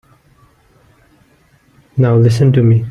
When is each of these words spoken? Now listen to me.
Now 1.95 2.15
listen 2.15 2.51
to 2.53 2.63
me. 2.63 2.79